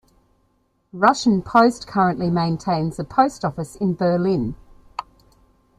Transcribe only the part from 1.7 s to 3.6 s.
currently maintains a post